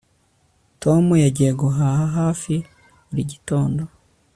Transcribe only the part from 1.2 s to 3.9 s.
yagiye guhaha hafi buri gitondo